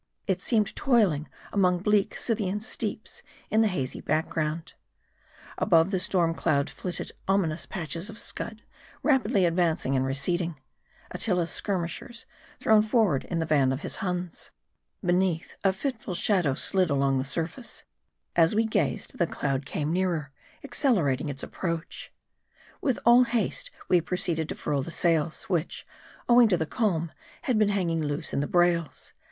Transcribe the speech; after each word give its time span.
It 0.25 0.41
seemed 0.41 0.75
toiling 0.75 1.29
among 1.53 1.83
bleak 1.83 2.15
Scythian 2.17 2.59
steeps 2.61 3.21
in 3.51 3.61
the 3.61 3.67
hazy 3.67 4.01
background. 4.01 4.73
Above 5.59 5.91
the 5.91 5.99
storm 5.99 6.33
cloud 6.33 6.71
flitted 6.71 7.11
ominous 7.27 7.67
patches 7.67 8.09
of 8.09 8.17
scud, 8.17 8.63
rapidly 9.03 9.45
advancing 9.45 9.95
and 9.95 10.03
re 10.03 10.15
ceding: 10.15 10.59
Attila's 11.11 11.51
skirmishers, 11.51 12.25
thrown 12.59 12.81
forward 12.81 13.25
in 13.25 13.37
the 13.37 13.45
van 13.45 13.71
of 13.71 13.81
his 13.81 13.97
Huns. 13.97 14.49
Beneath, 15.05 15.55
a 15.63 15.71
fitful 15.71 16.15
shadow 16.15 16.55
slid 16.55 16.89
along 16.89 17.19
the 17.19 17.23
sur 17.23 17.45
face. 17.45 17.83
As 18.35 18.55
we 18.55 18.65
gazed, 18.65 19.19
the 19.19 19.27
cloud 19.27 19.67
came 19.67 19.93
nearer; 19.93 20.31
accelerating 20.63 21.29
its 21.29 21.43
approach. 21.43 22.11
With 22.81 22.97
all 23.05 23.25
haste 23.25 23.69
we 23.87 24.01
proceeded 24.01 24.49
to 24.49 24.55
furl 24.55 24.81
the 24.81 24.89
sails, 24.89 25.43
which, 25.43 25.85
owing 26.27 26.47
to 26.47 26.57
the 26.57 26.65
calm, 26.65 27.11
had 27.43 27.59
been 27.59 27.69
hanging 27.69 28.01
loose 28.01 28.33
in 28.33 28.39
the 28.39 28.47
brails. 28.47 29.13